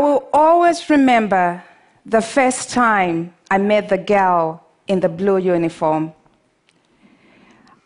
will 0.00 0.28
always 0.32 0.88
remember 0.90 1.62
the 2.06 2.22
first 2.22 2.70
time 2.70 3.34
I 3.50 3.58
met 3.58 3.88
the 3.88 3.98
girl 3.98 4.64
in 4.88 5.00
the 5.00 5.08
blue 5.08 5.38
uniform. 5.38 6.12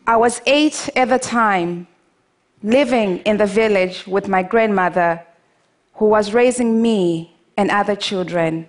I 0.07 0.17
was 0.17 0.41
eight 0.47 0.89
at 0.97 1.09
the 1.09 1.19
time, 1.19 1.87
living 2.63 3.19
in 3.21 3.37
the 3.39 3.47
village 3.47 4.07
with 4.07 4.29
my 4.29 4.43
grandmother, 4.43 5.23
who 5.95 6.07
was 6.07 6.33
raising 6.33 6.83
me 6.83 7.35
and 7.57 7.71
other 7.71 7.97
children. 7.97 8.69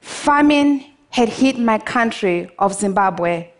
Famine 0.00 0.84
had 1.10 1.28
hit 1.28 1.58
my 1.58 1.78
country 1.78 2.50
of 2.58 2.74
Zimbabwe, 2.74 3.50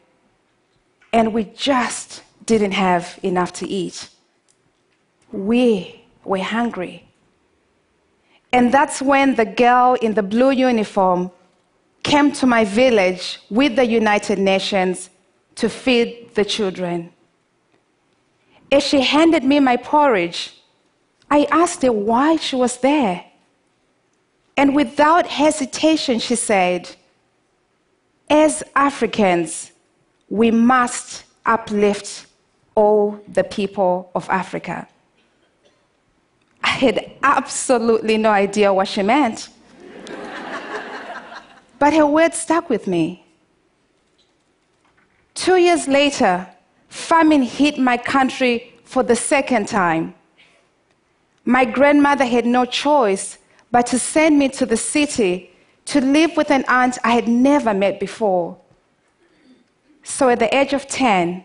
and 1.12 1.32
we 1.32 1.44
just 1.44 2.22
didn't 2.46 2.72
have 2.72 3.18
enough 3.22 3.52
to 3.54 3.66
eat. 3.66 4.08
We 5.32 6.04
were 6.24 6.38
hungry. 6.38 7.09
And 8.52 8.72
that's 8.72 9.00
when 9.00 9.34
the 9.36 9.44
girl 9.44 9.94
in 10.00 10.14
the 10.14 10.22
blue 10.22 10.50
uniform 10.50 11.30
came 12.02 12.32
to 12.32 12.46
my 12.46 12.64
village 12.64 13.40
with 13.50 13.76
the 13.76 13.86
United 13.86 14.38
Nations 14.38 15.10
to 15.56 15.68
feed 15.68 16.34
the 16.34 16.44
children. 16.44 17.12
As 18.72 18.82
she 18.82 19.00
handed 19.00 19.44
me 19.44 19.60
my 19.60 19.76
porridge, 19.76 20.54
I 21.30 21.46
asked 21.50 21.82
her 21.82 21.92
why 21.92 22.36
she 22.36 22.56
was 22.56 22.78
there. 22.78 23.24
And 24.56 24.74
without 24.74 25.26
hesitation, 25.26 26.18
she 26.18 26.34
said, 26.36 26.96
As 28.28 28.62
Africans, 28.74 29.72
we 30.28 30.50
must 30.50 31.24
uplift 31.46 32.26
all 32.74 33.20
the 33.28 33.44
people 33.44 34.10
of 34.14 34.28
Africa. 34.28 34.88
Had 36.80 37.10
absolutely 37.22 38.16
no 38.16 38.30
idea 38.30 38.72
what 38.72 38.88
she 38.88 39.02
meant. 39.02 39.50
but 41.78 41.92
her 41.92 42.06
words 42.06 42.38
stuck 42.38 42.70
with 42.70 42.86
me. 42.86 43.26
Two 45.34 45.56
years 45.56 45.86
later, 45.86 46.48
famine 46.88 47.42
hit 47.42 47.78
my 47.78 47.98
country 47.98 48.72
for 48.84 49.02
the 49.02 49.14
second 49.14 49.68
time. 49.68 50.14
My 51.44 51.66
grandmother 51.66 52.24
had 52.24 52.46
no 52.46 52.64
choice 52.64 53.36
but 53.70 53.84
to 53.88 53.98
send 53.98 54.38
me 54.38 54.48
to 54.48 54.64
the 54.64 54.78
city 54.78 55.50
to 55.84 56.00
live 56.00 56.34
with 56.34 56.50
an 56.50 56.64
aunt 56.66 56.96
I 57.04 57.12
had 57.12 57.28
never 57.28 57.74
met 57.74 58.00
before. 58.00 58.56
So 60.02 60.30
at 60.30 60.38
the 60.38 60.56
age 60.56 60.72
of 60.72 60.88
10, 60.88 61.44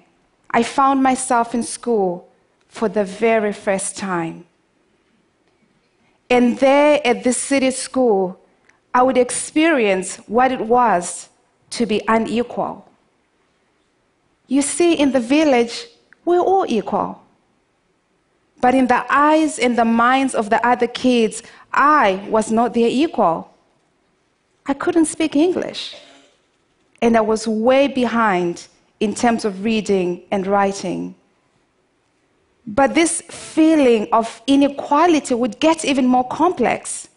I 0.52 0.64
found 0.64 1.04
myself 1.04 1.54
in 1.54 1.64
school 1.64 2.30
for 2.70 2.88
the 2.88 3.04
very 3.04 3.52
first 3.52 3.98
time. 3.98 4.46
And 6.30 6.58
there 6.60 7.02
at 7.06 7.24
this 7.24 7.38
city 7.38 7.72
school, 7.72 8.40
I 8.94 9.04
would 9.04 9.18
experience 9.18 10.18
what 10.28 10.52
it 10.52 10.62
was 10.62 11.30
to 11.72 11.86
be 11.86 12.02
unequal. 12.08 12.88
You 14.48 14.62
see, 14.62 14.94
in 14.94 15.12
the 15.12 15.20
village, 15.20 15.88
we're 16.24 16.40
all 16.40 16.66
equal. 16.68 17.22
But 18.62 18.74
in 18.74 18.88
the 18.88 19.06
eyes 19.10 19.60
and 19.60 19.78
the 19.78 19.86
minds 19.86 20.34
of 20.34 20.50
the 20.50 20.66
other 20.66 20.88
kids, 20.88 21.44
I 21.74 22.26
was 22.30 22.52
not 22.52 22.74
their 22.74 22.88
equal. 22.88 23.54
I 24.66 24.74
couldn't 24.74 25.06
speak 25.06 25.36
English. 25.36 25.96
And 27.02 27.16
I 27.18 27.22
was 27.22 27.48
way 27.48 27.88
behind 27.88 28.68
in 29.00 29.14
terms 29.14 29.46
of 29.46 29.64
reading 29.64 30.24
and 30.32 30.48
writing. 30.48 31.16
But 32.68 32.96
this 32.96 33.22
feeling 33.22 34.08
of 34.12 34.42
inequality 34.48 35.36
would 35.36 35.60
get 35.60 35.86
even 35.86 36.08
more 36.08 36.28
complex. 36.28 37.08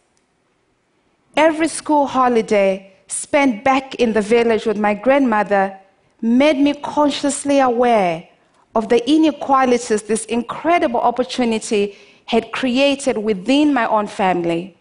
Every 1.37 1.69
school 1.69 2.07
holiday 2.07 2.93
spent 3.07 3.65
back 3.65 3.95
in 3.95 4.13
the 4.13 4.21
village 4.21 4.67
with 4.67 4.77
my 4.77 4.95
grandmother 4.95 5.79
made 6.21 6.59
me 6.59 6.75
consciously 6.75 7.61
aware 7.61 8.29
of 8.75 8.89
the 8.89 9.09
inequalities 9.11 10.03
this 10.03 10.25
incredible 10.27 11.01
opportunity 11.01 11.97
had 12.27 12.53
created 12.53 13.17
within 13.17 13.73
my 13.73 13.87
own 13.87 14.07
family. 14.07 14.77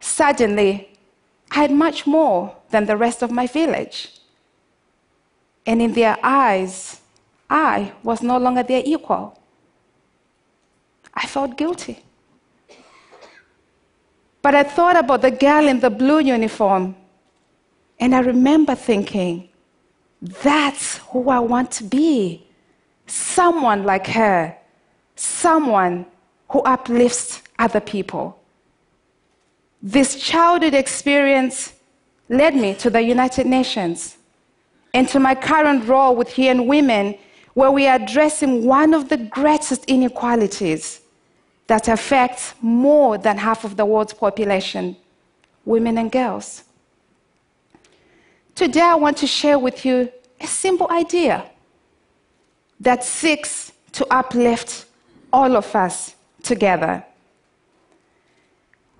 Suddenly, 0.00 0.98
I 1.50 1.54
had 1.54 1.70
much 1.70 2.06
more 2.06 2.54
than 2.70 2.84
the 2.84 2.96
rest 2.96 3.22
of 3.22 3.30
my 3.30 3.46
village. 3.46 4.12
And 5.66 5.80
in 5.80 5.94
their 5.94 6.18
eyes, 6.22 7.00
I 7.50 7.92
was 8.02 8.22
no 8.22 8.38
longer 8.38 8.62
their 8.62 8.82
equal. 8.84 9.38
I 11.14 11.26
felt 11.26 11.56
guilty. 11.56 12.04
But 14.42 14.54
I 14.54 14.62
thought 14.62 14.96
about 14.96 15.22
the 15.22 15.30
girl 15.30 15.66
in 15.66 15.80
the 15.80 15.90
blue 15.90 16.20
uniform, 16.20 16.94
and 17.98 18.14
I 18.14 18.20
remember 18.20 18.74
thinking, 18.74 19.48
that's 20.42 20.98
who 20.98 21.28
I 21.28 21.38
want 21.40 21.70
to 21.72 21.84
be. 21.84 22.46
Someone 23.06 23.84
like 23.84 24.06
her, 24.08 24.56
someone 25.16 26.06
who 26.50 26.60
uplifts 26.60 27.42
other 27.58 27.80
people. 27.80 28.38
This 29.82 30.16
childhood 30.16 30.74
experience 30.74 31.72
led 32.28 32.54
me 32.54 32.74
to 32.74 32.90
the 32.90 33.00
United 33.00 33.46
Nations 33.46 34.18
and 34.92 35.08
to 35.08 35.18
my 35.18 35.34
current 35.34 35.86
role 35.86 36.14
with 36.14 36.38
UN 36.38 36.66
Women 36.66 37.16
where 37.58 37.72
we 37.72 37.88
are 37.88 37.96
addressing 37.96 38.64
one 38.64 38.94
of 38.94 39.08
the 39.08 39.16
greatest 39.16 39.84
inequalities 39.86 41.00
that 41.66 41.88
affects 41.88 42.54
more 42.62 43.18
than 43.18 43.36
half 43.36 43.64
of 43.64 43.76
the 43.76 43.84
world's 43.84 44.12
population 44.12 44.96
women 45.64 45.98
and 45.98 46.12
girls. 46.12 46.62
Today, 48.54 48.82
I 48.82 48.94
want 48.94 49.16
to 49.16 49.26
share 49.26 49.58
with 49.58 49.84
you 49.84 50.08
a 50.40 50.46
simple 50.46 50.88
idea 50.88 51.50
that 52.78 53.02
seeks 53.02 53.72
to 53.90 54.06
uplift 54.08 54.84
all 55.32 55.56
of 55.56 55.74
us 55.74 56.14
together. 56.44 57.04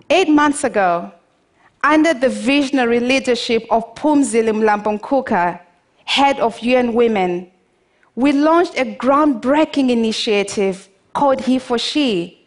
Eight 0.09 0.27
months 0.27 0.65
ago, 0.65 1.13
under 1.81 2.13
the 2.13 2.27
visionary 2.27 2.99
leadership 2.99 3.65
of 3.69 3.95
Phumzile 3.95 4.51
Mlambo-Ngcuka, 4.51 5.61
head 6.03 6.41
of 6.41 6.59
UN 6.59 6.93
Women, 6.93 7.49
we 8.15 8.31
launched 8.31 8.77
a 8.77 8.95
groundbreaking 8.95 9.89
initiative 9.89 10.89
called 11.13 11.41
He 11.41 11.59
for 11.59 11.77
She, 11.77 12.45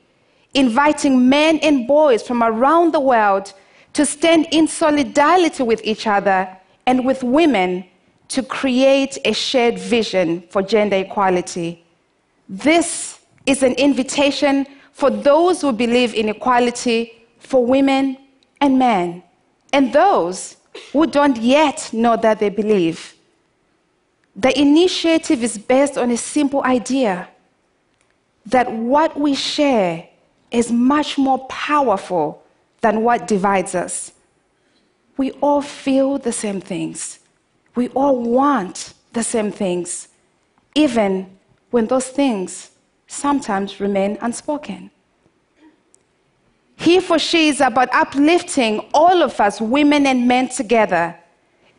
inviting 0.55 1.29
men 1.29 1.59
and 1.59 1.87
boys 1.87 2.23
from 2.23 2.43
around 2.43 2.93
the 2.93 3.01
world 3.01 3.53
to 3.95 4.07
stand 4.07 4.47
in 4.51 4.69
solidarity 4.69 5.63
with 5.63 5.81
each 5.85 6.07
other 6.07 6.49
and 6.87 7.05
with 7.05 7.23
women 7.23 7.85
to 8.29 8.43
create 8.43 9.19
a 9.25 9.33
shared 9.33 9.79
vision 9.79 10.43
for 10.51 10.63
gender 10.63 10.97
equality. 10.97 11.85
This 12.49 13.21
is 13.47 13.63
an 13.63 13.75
invitation 13.75 14.67
for 14.93 15.11
those 15.11 15.61
who 15.61 15.73
believe 15.73 16.15
in 16.15 16.29
equality 16.29 17.25
for 17.39 17.65
women 17.65 18.17
and 18.61 18.79
men, 18.79 19.23
and 19.73 19.93
those 19.93 20.57
who 20.93 21.07
don't 21.07 21.37
yet 21.37 21.91
know 21.93 22.17
that 22.17 22.39
they 22.39 22.49
believe. 22.49 23.15
The 24.35 24.59
initiative 24.59 25.43
is 25.43 25.59
based 25.59 25.99
on 25.99 26.11
a 26.11 26.17
simple 26.17 26.63
idea 26.65 27.29
that 28.47 28.73
what 28.73 29.19
we 29.19 29.35
share 29.35 30.09
is 30.51 30.73
much 30.73 31.19
more 31.19 31.47
powerful 31.47 32.43
than 32.81 33.03
what 33.03 33.29
divides 33.29 33.75
us. 33.75 34.13
We 35.17 35.33
all 35.33 35.63
feel 35.63 36.19
the 36.19 36.33
same 36.33 36.61
things. 36.61 37.21
We 37.75 37.89
all 37.91 38.21
want 38.21 38.95
the 39.13 39.23
same 39.23 39.53
things, 39.53 40.09
even 40.75 41.39
when 41.71 41.87
those 41.87 42.09
things 42.09 42.71
sometimes 43.07 43.81
remain 43.81 44.19
unspoken. 44.21 44.91
He 46.77 47.01
for 47.01 47.19
she 47.19 47.49
is 47.49 47.61
about 47.61 47.89
uplifting 47.95 48.81
all 48.93 49.23
of 49.23 49.39
us, 49.39 49.61
women 49.61 50.07
and 50.07 50.27
men, 50.27 50.49
together 50.49 51.17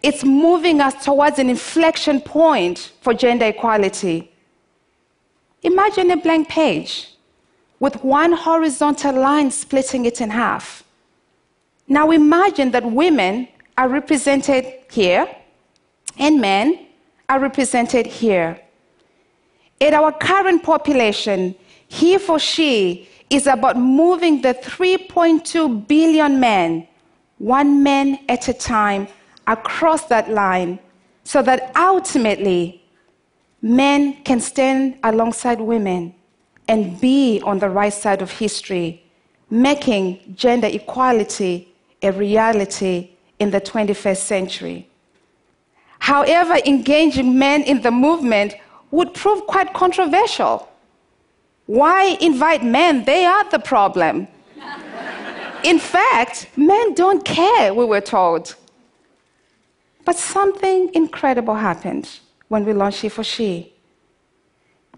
it's 0.03 0.25
moving 0.25 0.81
us 0.81 1.03
towards 1.03 1.39
an 1.39 1.50
inflection 1.50 2.19
point 2.19 2.91
for 3.01 3.13
gender 3.13 3.45
equality. 3.45 4.29
Imagine 5.63 6.11
a 6.11 6.17
blank 6.17 6.50
page 6.50 7.15
with 7.79 8.03
one 8.03 8.33
horizontal 8.33 9.15
line 9.15 9.50
splitting 9.50 10.05
it 10.05 10.19
in 10.19 10.29
half. 10.29 10.83
Now 11.88 12.11
imagine 12.11 12.71
that 12.71 12.85
women 12.85 13.47
are 13.77 13.88
represented 13.88 14.65
here 14.91 15.27
and 16.19 16.39
men 16.39 16.85
are 17.29 17.39
represented 17.39 18.05
here. 18.05 18.59
In 19.79 19.94
our 19.94 20.11
current 20.11 20.63
population, 20.63 21.55
he 21.88 22.17
for 22.17 22.39
she 22.39 23.07
is 23.29 23.47
about 23.47 23.77
moving 23.77 24.41
the 24.41 24.53
3.2 24.53 25.88
billion 25.88 26.39
men, 26.39 26.88
one 27.38 27.81
man 27.81 28.19
at 28.27 28.47
a 28.47 28.53
time, 28.53 29.07
across 29.48 30.06
that 30.06 30.30
line 30.30 30.80
so 31.24 31.42
that 31.42 31.72
ultimately 31.75 32.84
men 33.62 34.13
can 34.24 34.40
stand 34.40 34.98
alongside 35.04 35.60
women 35.60 36.13
and 36.68 37.00
be 37.00 37.42
on 37.44 37.60
the 37.60 37.69
right 37.69 37.94
side 37.94 38.22
of 38.22 38.31
history, 38.31 39.04
making 39.50 40.36
gender 40.36 40.68
equality 40.68 41.74
a 42.01 42.12
reality 42.12 43.10
in 43.40 43.51
the 43.51 43.62
21st 43.62 44.18
century. 44.18 44.90
However, 46.00 46.56
engaging 46.66 47.39
men 47.39 47.63
in 47.63 47.81
the 47.81 47.92
movement 47.92 48.56
would 48.92 49.13
prove 49.13 49.48
quite 49.48 49.74
controversial. 49.74 50.69
Why 51.66 52.18
invite 52.19 52.63
men? 52.63 53.06
They 53.06 53.24
are 53.25 53.50
the 53.50 53.60
problem. 53.60 54.28
in 55.63 55.80
fact, 55.80 56.50
men 56.57 56.94
don't 56.94 57.24
care, 57.24 57.74
we 57.74 57.86
were 57.86 58.01
told. 58.01 58.56
But 60.05 60.17
something 60.17 60.91
incredible 60.94 61.55
happened 61.55 62.09
when 62.47 62.65
we 62.65 62.73
launched 62.73 63.01
He 63.01 63.09
for 63.09 63.23
She. 63.23 63.73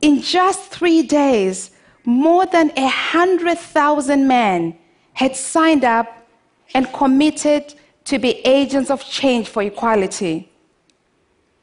In 0.01 0.21
just 0.21 0.71
three 0.71 1.03
days, 1.03 1.71
more 2.03 2.45
than 2.45 2.69
100,000 2.69 4.27
men 4.27 4.77
had 5.13 5.35
signed 5.35 5.85
up 5.85 6.27
and 6.73 6.91
committed 6.93 7.73
to 8.05 8.19
be 8.19 8.45
agents 8.45 8.91
of 8.91 9.03
change 9.03 9.47
for 9.47 9.63
equality. 9.63 10.51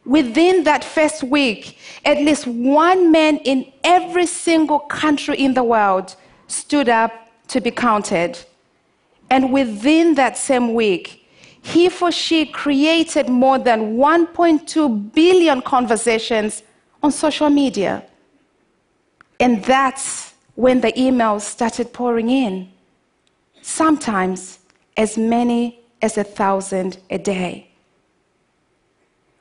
Within 0.04 0.64
that 0.64 0.82
first 0.82 1.22
week, 1.22 1.78
at 2.04 2.18
least 2.18 2.46
one 2.46 3.12
man 3.12 3.36
in 3.38 3.72
every 3.84 4.26
single 4.26 4.80
country 4.80 5.36
in 5.36 5.54
the 5.54 5.62
world 5.62 6.16
stood 6.48 6.88
up 6.88 7.12
to 7.48 7.60
be 7.60 7.70
counted. 7.70 8.38
And 9.30 9.52
within 9.52 10.14
that 10.14 10.36
same 10.36 10.74
week, 10.74 11.21
he 11.62 11.88
for 11.88 12.10
she 12.10 12.44
created 12.44 13.28
more 13.28 13.58
than 13.58 13.96
1.2 13.96 15.12
billion 15.14 15.62
conversations 15.62 16.62
on 17.02 17.12
social 17.12 17.48
media. 17.48 18.04
And 19.38 19.64
that's 19.64 20.34
when 20.54 20.80
the 20.80 20.92
emails 20.92 21.42
started 21.42 21.92
pouring 21.92 22.28
in, 22.28 22.70
sometimes 23.62 24.58
as 24.96 25.16
many 25.16 25.80
as 26.02 26.18
a 26.18 26.24
thousand 26.24 26.98
a 27.10 27.18
day. 27.18 27.68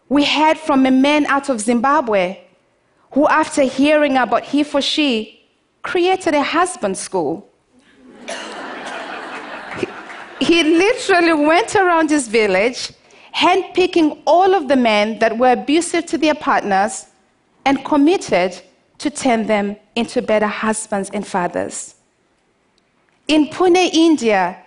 We 0.08 0.24
heard 0.24 0.58
from 0.58 0.86
a 0.86 0.92
man 0.92 1.26
out 1.26 1.50
of 1.50 1.60
Zimbabwe 1.60 2.40
who, 3.12 3.28
after 3.28 3.64
hearing 3.64 4.18
about 4.18 4.44
he 4.44 4.64
for 4.64 4.82
she, 4.82 5.44
created 5.82 6.34
a 6.34 6.44
husband 6.44 6.98
school. 6.98 7.51
He, 10.42 10.64
literally 10.64 11.34
went 11.34 11.76
around 11.76 12.10
his 12.10 12.28
village, 12.28 12.92
handpicking 13.36 14.22
all 14.26 14.54
of 14.54 14.68
the 14.68 14.76
men 14.76 15.20
that 15.20 15.38
were 15.38 15.52
abusive 15.52 16.06
to 16.08 16.18
their 16.18 16.36
partners 16.36 17.06
and 17.66 17.86
committed 17.86 18.60
to 18.98 19.10
turn 19.10 19.48
them 19.48 19.76
into 19.96 20.22
better 20.22 20.48
husbands 20.48 21.10
and 21.14 21.26
fathers. 21.26 21.96
In 23.28 23.48
Pune, 23.48 23.90
India, 23.94 24.58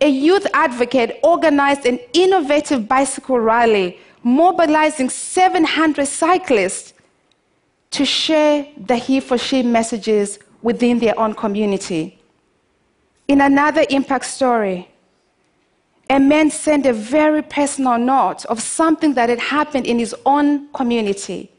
a 0.00 0.08
youth 0.08 0.46
advocate 0.54 1.18
organized 1.22 1.84
an 1.84 1.98
innovative 2.12 2.88
bicycle 2.88 3.38
rally 3.38 3.98
mobilizing 4.22 5.10
700 5.10 6.06
cyclists 6.06 6.94
to 7.90 8.04
share 8.04 8.66
the 8.76 8.96
he 8.96 9.20
for 9.20 9.36
she 9.36 9.62
messages 9.62 10.38
within 10.62 10.98
their 10.98 11.18
own 11.18 11.34
community. 11.34 12.18
In 13.28 13.40
another 13.40 13.84
impact 13.90 14.24
story, 14.24 14.88
a 16.10 16.18
man 16.18 16.50
sent 16.50 16.86
a 16.86 16.92
very 16.92 17.42
personal 17.42 17.98
note 17.98 18.44
of 18.46 18.60
something 18.60 19.14
that 19.14 19.28
had 19.28 19.38
happened 19.38 19.86
in 19.86 19.98
his 19.98 20.14
own 20.26 20.68
community. 20.72 21.50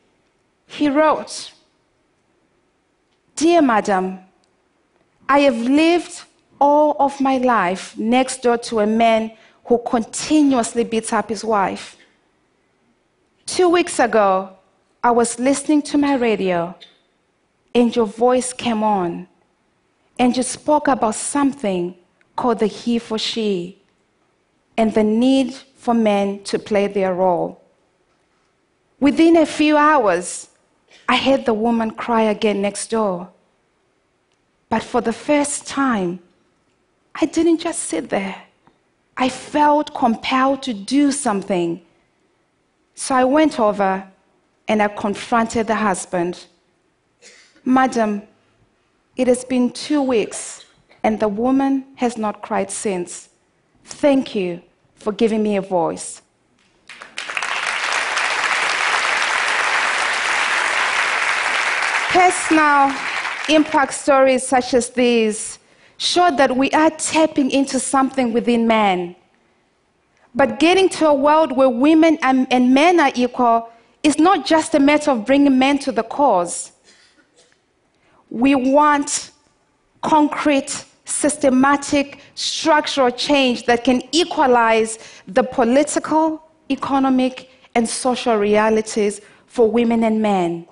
He 0.68 0.90
wrote, 0.90 1.52
Dear 3.36 3.62
Madam, 3.62 4.20
I 5.28 5.40
have 5.40 5.58
lived 5.58 6.24
all 6.60 6.96
of 7.00 7.20
my 7.20 7.38
life 7.38 7.98
next 7.98 8.44
door 8.44 8.58
to 8.58 8.80
a 8.80 8.88
man 8.88 9.32
who 9.66 9.80
continuously 9.80 10.84
beats 10.84 11.12
up 11.12 11.30
his 11.30 11.44
wife. 11.44 11.98
Two 13.46 13.70
weeks 13.70 14.00
ago, 14.00 14.52
I 15.04 15.12
was 15.12 15.40
listening 15.40 15.82
to 15.84 15.98
my 15.98 16.16
radio, 16.16 16.76
and 17.74 17.96
your 17.96 18.06
voice 18.06 18.54
came 18.54 18.84
on, 18.84 19.28
and 20.18 20.36
you 20.38 20.44
spoke 20.44 20.88
about 20.88 21.16
something 21.16 21.96
called 22.36 22.60
the 22.60 22.68
he 22.68 23.00
for 23.00 23.18
she, 23.18 23.82
and 24.78 24.94
the 24.94 25.04
need 25.04 25.54
for 25.54 25.94
men 25.94 26.44
to 26.44 26.60
play 26.60 26.88
their 26.88 27.14
role. 27.14 27.62
Within 29.00 29.38
a 29.38 29.46
few 29.46 29.78
hours, 29.78 30.50
I 31.08 31.18
heard 31.18 31.46
the 31.46 31.54
woman 31.54 31.92
cry 31.92 32.24
again 32.24 32.62
next 32.62 32.90
door. 32.90 33.30
But 34.70 34.84
for 34.84 35.02
the 35.02 35.14
first 35.14 35.68
time, 35.68 36.20
I 37.14 37.26
didn't 37.26 37.60
just 37.60 37.84
sit 37.84 38.10
there. 38.10 38.44
I 39.18 39.30
felt 39.30 39.94
compelled 39.94 40.64
to 40.64 40.74
do 40.74 41.12
something. 41.12 41.82
So 42.96 43.16
I 43.16 43.24
went 43.24 43.60
over 43.60 44.06
and 44.68 44.82
I 44.82 44.88
confronted 44.88 45.68
the 45.68 45.76
husband. 45.76 46.46
Madam, 47.64 48.24
it 49.16 49.28
has 49.28 49.46
been 49.46 49.72
two 49.72 50.02
weeks 50.02 50.66
and 51.04 51.20
the 51.20 51.28
woman 51.28 51.86
has 51.96 52.18
not 52.18 52.42
cried 52.42 52.72
since. 52.72 53.30
Thank 53.86 54.36
you 54.36 54.62
for 54.96 55.14
giving 55.14 55.44
me 55.44 55.58
a 55.58 55.62
voice. 55.62 56.22
Personal 62.10 62.94
impact 63.50 63.94
stories 63.94 64.48
such 64.48 64.74
as 64.74 64.90
these 64.90 65.60
show 65.98 66.36
that 66.36 66.56
we 66.56 66.72
are 66.72 66.90
tapping 66.90 67.52
into 67.52 67.80
something 67.80 68.34
within 68.34 68.68
men. 68.68 69.16
But 70.34 70.60
getting 70.60 70.90
to 70.90 71.08
a 71.08 71.14
world 71.14 71.56
where 71.56 71.70
women 71.70 72.18
and, 72.22 72.74
men 72.74 73.00
are 73.00 73.12
equal 73.16 73.70
is 74.04 74.20
not 74.20 74.46
just 74.46 74.76
a 74.76 74.80
matter 74.80 75.12
of 75.12 75.26
bringing 75.26 75.58
men 75.58 75.78
to 75.80 75.92
the 75.92 76.04
cause. 76.04 76.72
We 78.30 78.56
want 78.56 79.32
concrete, 80.02 80.86
systematic, 81.06 82.20
structural 82.34 83.12
change 83.12 83.66
that 83.66 83.84
can 83.84 84.02
equalize 84.12 85.00
the 85.28 85.44
political, 85.44 86.44
economic, 86.70 87.50
and 87.76 87.88
social 87.88 88.36
realities 88.36 89.22
for 89.46 89.70
women 89.70 90.04
and 90.04 90.22
men. 90.22 90.68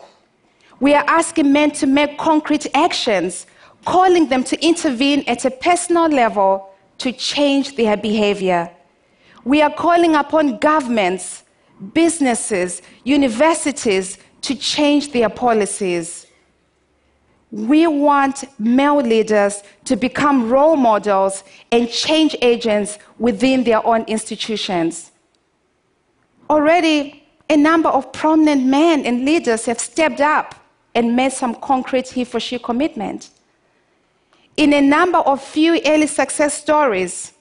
We 0.79 0.93
are 0.95 1.05
asking 1.07 1.51
men 1.51 1.71
to 1.71 1.87
make 1.87 2.17
concrete 2.17 2.67
actions, 2.73 3.45
calling 3.85 4.27
them 4.27 4.43
to 4.45 4.65
intervene 4.65 5.23
at 5.27 5.45
a 5.45 5.51
personal 5.51 6.07
level 6.07 6.69
to 6.97 7.11
change 7.11 7.75
their 7.75 7.95
behavior. 7.95 8.69
We 9.45 9.61
are 9.61 9.73
calling 9.73 10.15
upon 10.15 10.57
governments, 10.57 11.43
businesses, 11.93 12.81
universities 13.03 14.17
to 14.41 14.55
change 14.55 15.11
their 15.11 15.29
policies. 15.29 16.27
We 17.53 17.85
want 17.85 18.45
male 18.57 18.99
leaders 18.99 19.61
to 19.85 19.95
become 19.95 20.49
role 20.49 20.75
models 20.75 21.43
and 21.71 21.87
change 21.87 22.35
agents 22.41 22.97
within 23.19 23.63
their 23.63 23.85
own 23.85 24.05
institutions. 24.05 25.11
Already, 26.49 27.23
a 27.51 27.55
number 27.55 27.89
of 27.89 28.11
prominent 28.11 28.65
men 28.65 29.05
and 29.05 29.23
leaders 29.23 29.67
have 29.67 29.79
stepped 29.79 30.19
up 30.19 30.55
and 30.95 31.15
made 31.15 31.31
some 31.31 31.53
concrete 31.53 32.07
he 32.07 32.23
for 32.23 32.39
she 32.39 32.57
commitment. 32.57 33.29
In 34.57 34.73
a 34.73 34.81
number 34.81 35.19
of 35.19 35.39
few 35.39 35.79
early 35.85 36.07
success 36.07 36.55
stories, 36.55 37.33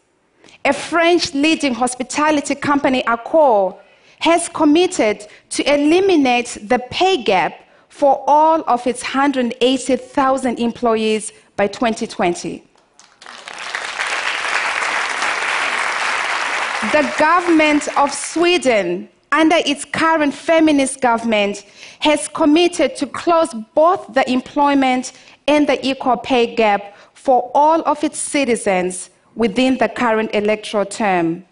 a 0.62 0.74
French 0.74 1.32
leading 1.32 1.72
hospitality 1.72 2.54
company, 2.54 3.02
Accor, 3.04 3.78
has 4.18 4.50
committed 4.50 5.26
to 5.48 5.74
eliminate 5.74 6.58
the 6.62 6.80
pay 6.90 7.22
gap 7.22 7.54
for 7.92 8.24
all 8.26 8.64
of 8.66 8.86
its 8.86 9.02
180,000 9.02 10.58
employees 10.58 11.32
by 11.56 11.66
2020. 11.66 12.64
The 16.90 17.14
government 17.18 17.86
of 17.98 18.12
Sweden 18.12 19.08
under 19.32 19.56
its 19.64 19.84
current 19.86 20.34
feminist 20.34 21.00
government, 21.00 21.64
has 22.00 22.28
committed 22.28 22.94
to 22.96 23.06
close 23.06 23.54
both 23.74 24.12
the 24.12 24.30
employment 24.30 25.12
and 25.48 25.66
the 25.66 25.84
equal 25.86 26.18
pay 26.18 26.54
gap 26.54 26.94
for 27.14 27.50
all 27.54 27.80
of 27.82 28.04
its 28.04 28.18
citizens 28.18 29.08
within 29.34 29.78
the 29.78 29.88
current 29.88 30.30
electoral 30.34 30.84
term. 30.84 31.44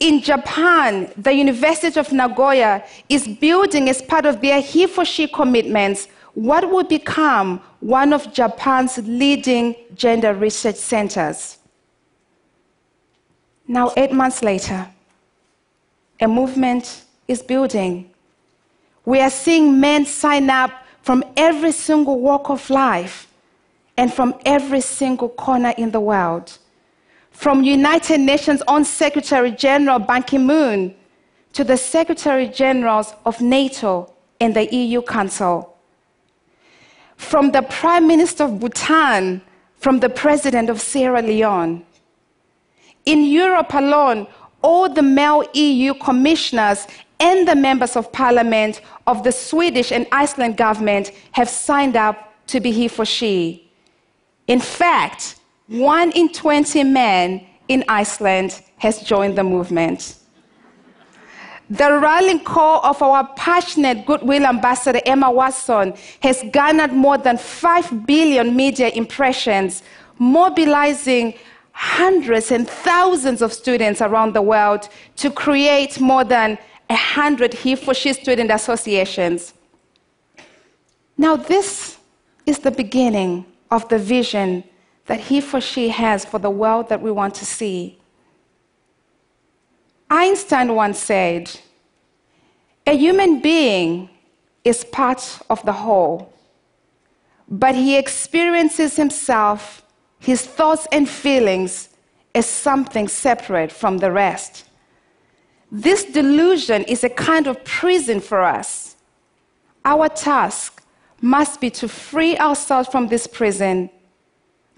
In 0.00 0.20
Japan, 0.20 1.12
the 1.16 1.32
University 1.32 1.98
of 1.98 2.12
Nagoya 2.12 2.84
is 3.08 3.26
building, 3.26 3.88
as 3.88 4.00
part 4.00 4.26
of 4.26 4.40
their 4.40 4.60
he 4.60 4.86
for 4.86 5.04
she 5.04 5.26
commitments, 5.26 6.08
what 6.34 6.70
will 6.70 6.84
become 6.84 7.60
one 7.80 8.12
of 8.12 8.32
Japan's 8.32 8.98
leading 8.98 9.74
gender 9.94 10.34
research 10.34 10.76
centers. 10.76 11.58
Now, 13.66 13.92
eight 13.96 14.12
months 14.12 14.42
later, 14.42 14.88
a 16.20 16.28
movement 16.28 17.04
is 17.26 17.42
building. 17.42 18.10
We 19.04 19.20
are 19.20 19.30
seeing 19.30 19.80
men 19.80 20.06
sign 20.06 20.48
up 20.48 20.70
from 21.02 21.24
every 21.36 21.72
single 21.72 22.20
walk 22.20 22.50
of 22.50 22.70
life. 22.70 23.28
and 23.98 24.14
from 24.14 24.32
every 24.46 24.80
single 24.80 25.28
corner 25.28 25.74
in 25.76 25.90
the 25.90 26.00
world. 26.00 26.56
From 27.38 27.62
United 27.62 28.18
Nations 28.18 28.64
own 28.66 28.84
Secretary 28.84 29.52
General 29.52 30.00
Ban 30.00 30.24
Ki 30.24 30.38
moon 30.38 30.92
to 31.52 31.62
the 31.62 31.76
Secretary 31.76 32.48
Generals 32.48 33.14
of 33.24 33.40
NATO 33.40 34.12
and 34.40 34.56
the 34.56 34.66
EU 34.74 35.00
Council. 35.02 35.76
From 37.14 37.52
the 37.52 37.62
Prime 37.62 38.08
Minister 38.08 38.42
of 38.42 38.58
Bhutan, 38.58 39.40
from 39.76 40.00
the 40.00 40.08
President 40.08 40.68
of 40.68 40.80
Sierra 40.80 41.22
Leone. 41.22 41.86
In 43.06 43.22
Europe 43.22 43.72
alone, 43.72 44.26
all 44.60 44.88
the 44.92 45.02
male 45.02 45.44
EU 45.54 45.94
commissioners 45.94 46.88
and 47.20 47.46
the 47.46 47.54
members 47.54 47.94
of 47.94 48.10
parliament 48.10 48.80
of 49.06 49.22
the 49.22 49.30
Swedish 49.30 49.92
and 49.92 50.08
Iceland 50.10 50.56
government 50.56 51.12
have 51.30 51.48
signed 51.48 51.94
up 51.94 52.34
to 52.48 52.58
be 52.58 52.72
he 52.72 52.88
for 52.88 53.04
she. 53.04 53.70
In 54.48 54.58
fact, 54.58 55.37
one 55.68 56.10
in 56.12 56.30
20 56.30 56.82
men 56.84 57.46
in 57.68 57.84
Iceland 57.88 58.60
has 58.78 59.00
joined 59.02 59.36
the 59.36 59.44
movement. 59.44 60.16
The 61.70 61.98
rallying 61.98 62.40
call 62.40 62.84
of 62.84 63.02
our 63.02 63.28
passionate 63.36 64.06
goodwill 64.06 64.46
ambassador 64.46 65.00
Emma 65.04 65.30
Watson 65.30 65.92
has 66.22 66.42
garnered 66.50 66.94
more 66.94 67.18
than 67.18 67.36
5 67.36 68.06
billion 68.06 68.56
media 68.56 68.88
impressions, 68.88 69.82
mobilizing 70.18 71.34
hundreds 71.72 72.50
and 72.50 72.66
thousands 72.66 73.42
of 73.42 73.52
students 73.52 74.00
around 74.00 74.32
the 74.32 74.40
world 74.40 74.88
to 75.16 75.30
create 75.30 76.00
more 76.00 76.24
than 76.24 76.56
100 76.88 77.52
He 77.52 77.76
for 77.76 77.92
She 77.92 78.14
student 78.14 78.50
associations. 78.50 79.52
Now, 81.18 81.36
this 81.36 81.98
is 82.46 82.60
the 82.60 82.70
beginning 82.70 83.44
of 83.70 83.86
the 83.90 83.98
vision 83.98 84.64
that 85.08 85.20
He 85.20 85.40
for 85.40 85.60
She 85.60 85.88
has 85.88 86.24
for 86.24 86.38
the 86.38 86.50
world 86.50 86.88
that 86.90 87.02
we 87.02 87.10
want 87.10 87.34
to 87.36 87.44
see. 87.44 87.98
Einstein 90.10 90.74
once 90.74 90.98
said, 90.98 91.50
A 92.86 92.96
human 92.96 93.40
being 93.40 94.08
is 94.64 94.84
part 94.84 95.40
of 95.50 95.62
the 95.64 95.72
whole, 95.72 96.32
but 97.48 97.74
he 97.74 97.96
experiences 97.96 98.96
himself, 98.96 99.82
his 100.18 100.46
thoughts 100.46 100.86
and 100.92 101.08
feelings, 101.08 101.90
as 102.34 102.46
something 102.46 103.08
separate 103.08 103.72
from 103.72 103.98
the 103.98 104.12
rest. 104.12 104.64
This 105.72 106.04
delusion 106.04 106.84
is 106.84 107.04
a 107.04 107.08
kind 107.08 107.46
of 107.46 107.62
prison 107.64 108.20
for 108.20 108.42
us. 108.42 108.96
Our 109.84 110.08
task 110.08 110.82
must 111.20 111.60
be 111.60 111.70
to 111.70 111.88
free 111.88 112.36
ourselves 112.38 112.88
from 112.88 113.08
this 113.08 113.26
prison 113.26 113.90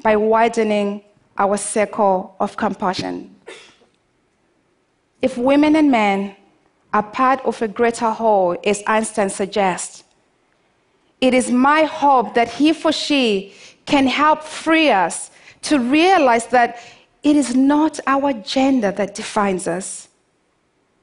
by 0.03 0.17
widening 0.17 1.03
our 1.39 1.57
circle 1.57 2.37
of 2.39 2.57
compassion. 2.57 3.35
If 5.23 5.37
women 5.37 5.77
and 5.77 5.91
men 5.91 6.37
are 6.93 7.03
part 7.03 7.41
of 7.45 7.61
a 7.63 7.69
greater 7.69 8.11
whole, 8.11 8.57
as 8.65 8.83
Einstein 8.87 9.31
suggests, 9.31 10.05
it 11.21 11.35
is 11.35 11.51
my 11.51 11.85
hope 11.85 12.35
that 12.35 12.49
he 12.49 12.73
for 12.73 12.93
she 12.93 13.55
can 13.87 14.07
help 14.07 14.43
free 14.43 14.91
us 14.91 15.31
to 15.63 15.79
realize 15.79 16.47
that 16.47 16.79
it 17.23 17.37
is 17.37 17.55
not 17.55 18.01
our 18.07 18.33
gender 18.33 18.91
that 18.93 19.15
defines 19.15 19.69
us, 19.69 20.09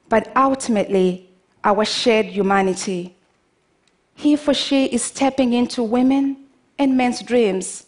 but 0.09 0.31
ultimately 0.35 1.29
our 1.63 1.85
shared 1.85 2.25
humanity. 2.25 3.15
He 4.15 4.35
for 4.35 4.53
she 4.53 4.85
is 4.85 5.03
stepping 5.03 5.53
into 5.53 5.83
women 5.83 6.37
and 6.79 6.97
men's 6.97 7.21
dreams 7.21 7.86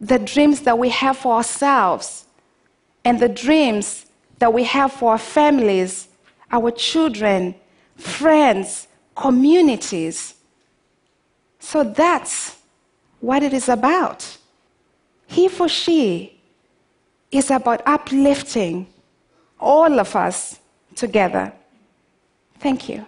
the 0.00 0.18
dreams 0.18 0.60
that 0.60 0.78
we 0.78 0.90
have 0.90 1.16
for 1.16 1.34
ourselves 1.34 2.24
and 3.04 3.18
the 3.20 3.28
dreams 3.28 4.06
that 4.38 4.52
we 4.52 4.64
have 4.64 4.92
for 4.92 5.12
our 5.12 5.18
families, 5.18 6.08
our 6.50 6.70
children, 6.70 7.54
friends, 7.96 8.86
communities. 9.16 10.34
So 11.58 11.82
that's 11.82 12.56
what 13.20 13.42
it 13.42 13.52
is 13.52 13.68
about. 13.68 14.36
He 15.26 15.48
for 15.48 15.68
she 15.68 16.40
is 17.30 17.50
about 17.50 17.82
uplifting 17.86 18.86
all 19.60 19.98
of 19.98 20.14
us 20.14 20.60
together. 20.94 21.52
Thank 22.60 22.88
you. 22.88 23.04